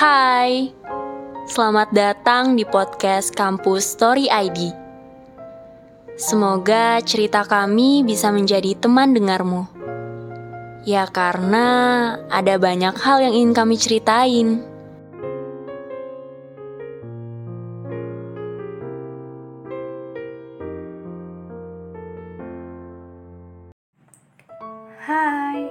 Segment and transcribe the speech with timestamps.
[0.00, 0.72] Hai,
[1.44, 4.72] selamat datang di podcast Kampus Story ID.
[6.16, 9.68] Semoga cerita kami bisa menjadi teman dengarmu.
[10.88, 14.64] Ya karena ada banyak hal yang ingin kami ceritain.
[25.04, 25.68] Hai,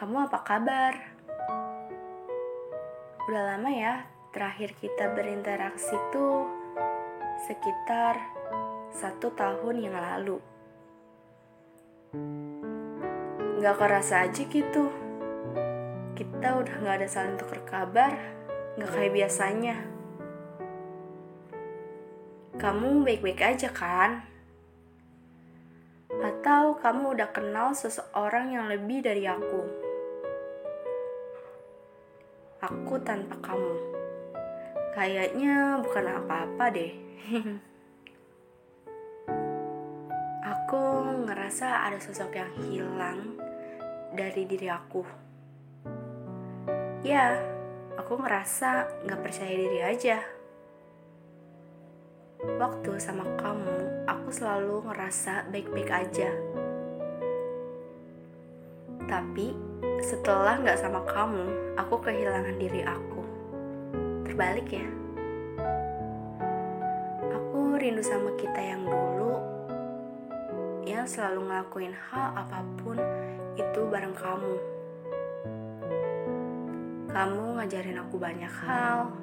[0.00, 1.11] kamu apa kabar?
[3.32, 6.44] Udah lama ya terakhir kita berinteraksi tuh
[7.48, 8.20] sekitar
[8.92, 10.36] satu tahun yang lalu.
[13.56, 14.84] Gak kerasa aja gitu.
[16.12, 18.12] Kita udah gak ada saling tuker kabar,
[18.76, 19.80] gak kayak biasanya.
[22.60, 24.28] Kamu baik-baik aja kan?
[26.20, 29.91] Atau kamu udah kenal seseorang yang lebih dari aku?
[32.62, 33.74] Aku tanpa kamu.
[34.94, 36.94] Kayaknya bukan apa-apa deh.
[40.72, 43.34] aku ngerasa ada sosok yang hilang
[44.14, 45.02] dari diri aku.
[47.02, 47.34] Ya,
[47.98, 50.22] aku ngerasa gak percaya diri aja.
[52.62, 56.30] Waktu sama kamu, aku selalu ngerasa baik-baik aja.
[59.10, 59.71] Tapi
[60.02, 63.22] setelah nggak sama kamu, aku kehilangan diri aku.
[64.26, 64.88] Terbalik ya.
[67.30, 69.38] Aku rindu sama kita yang dulu,
[70.82, 72.98] yang selalu ngelakuin hal apa pun
[73.54, 74.54] itu bareng kamu.
[77.14, 79.14] Kamu ngajarin aku banyak hal,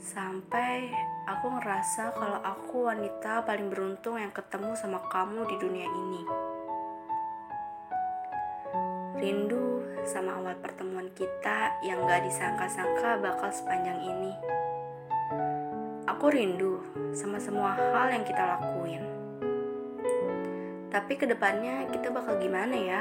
[0.00, 0.96] sampai
[1.28, 6.55] aku ngerasa kalau aku wanita paling beruntung yang ketemu sama kamu di dunia ini.
[9.16, 14.32] Rindu sama awal pertemuan kita yang gak disangka-sangka bakal sepanjang ini.
[16.06, 16.84] Aku rindu
[17.16, 19.04] sama semua hal yang kita lakuin.
[20.92, 23.00] Tapi ke depannya kita bakal gimana ya?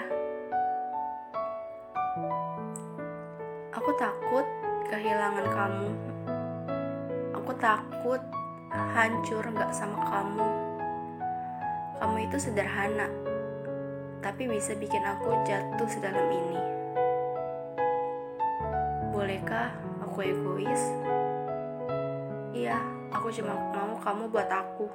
[3.76, 4.48] Aku takut
[4.90, 6.16] kehilangan kamu
[7.46, 8.18] Aku takut
[8.74, 10.50] hancur gak sama kamu.
[12.02, 13.06] Kamu itu sederhana,
[14.26, 16.58] tapi bisa bikin aku jatuh sedalam ini.
[19.14, 19.70] Bolehkah
[20.02, 20.82] aku egois?
[22.58, 22.82] Iya,
[23.14, 24.90] aku cuma mau kamu buat aku.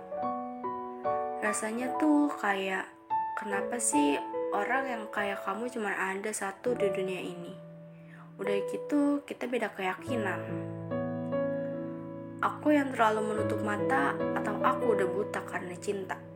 [1.46, 2.90] Rasanya tuh kayak,
[3.38, 4.18] kenapa sih
[4.50, 7.54] orang yang kayak kamu cuma ada satu di dunia ini?
[8.34, 10.42] Udah gitu, kita beda keyakinan
[12.40, 16.29] aku yang terlalu menutup mata atau aku udah buta karena cinta.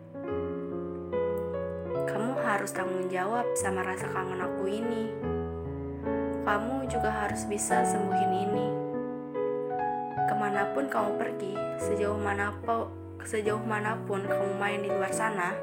[2.45, 5.09] Harus tanggung jawab sama rasa kangen aku ini.
[6.45, 8.67] Kamu juga harus bisa sembuhin ini.
[10.29, 12.93] Ke mana pun kamu pergi, sejauh mana pun,
[13.25, 15.57] sejauh mana pun kamu main di luar sana,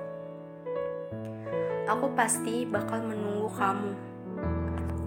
[1.85, 3.91] aku pasti bakal menunggu kamu.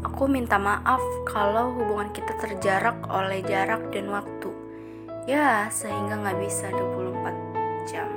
[0.06, 4.64] Aku minta maaf kalau hubungan kita terjarak oleh jarak dan waktu
[5.24, 8.08] ya sehingga nggak bisa 24 jam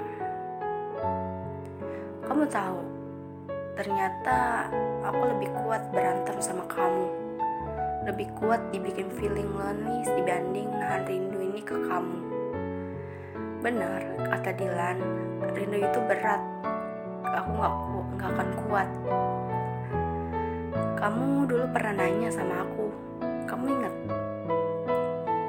[2.27, 2.79] kamu tahu
[3.77, 4.65] ternyata
[5.05, 7.07] aku lebih kuat berantem sama kamu.
[8.09, 12.17] Lebih kuat dibikin feeling lonely dibanding nahan rindu ini ke kamu.
[13.61, 14.01] Benar
[14.33, 14.97] kata Dilan
[15.53, 16.41] rindu itu berat.
[17.37, 17.73] Aku nggak
[18.17, 18.89] nggak akan kuat.
[20.97, 22.89] Kamu dulu pernah nanya sama aku
[23.45, 23.95] kamu ingat?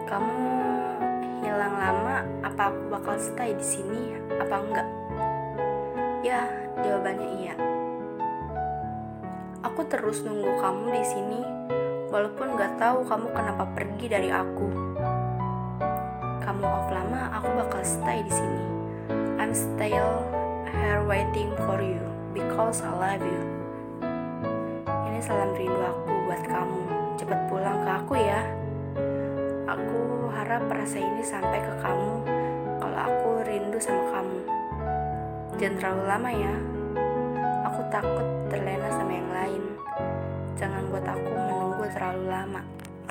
[0.05, 0.39] Kamu
[1.41, 4.89] hilang lama, apa aku bakal stay di sini apa enggak?
[6.21, 6.45] Ya,
[6.85, 7.78] jawabannya iya.
[9.59, 11.41] Aku terus nunggu kamu di sini,
[12.15, 14.71] walaupun gak tahu kamu kenapa pergi dari aku.
[16.39, 18.65] Kamu off lama, aku bakal stay di sini.
[19.43, 20.23] I'm still
[20.71, 21.99] here waiting for you
[22.31, 23.43] because I love you.
[25.11, 26.83] Ini salam rindu aku buat kamu.
[27.19, 28.43] Cepat pulang ke aku ya.
[29.67, 32.15] Aku harap rasa ini sampai ke kamu
[32.79, 34.39] kalau aku rindu sama kamu.
[35.59, 36.55] Jangan terlalu lama ya.
[37.69, 39.63] Aku takut terlena sama yang lain.
[40.57, 42.65] Jangan buat aku menunggu terlalu lama.